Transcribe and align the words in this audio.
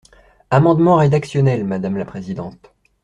Amendement 0.49 0.95
rédactionnel, 0.95 1.63
madame 1.63 1.95
la 1.97 2.05
présidente. 2.05 2.73